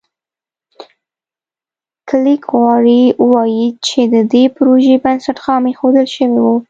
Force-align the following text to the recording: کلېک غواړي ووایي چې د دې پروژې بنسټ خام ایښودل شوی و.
کلېک 2.07 2.43
غواړي 2.53 3.01
ووایي 3.23 3.67
چې 3.87 3.99
د 4.13 4.15
دې 4.33 4.43
پروژې 4.55 4.95
بنسټ 5.03 5.37
خام 5.43 5.63
ایښودل 5.67 6.07
شوی 6.15 6.39
و. 6.41 6.47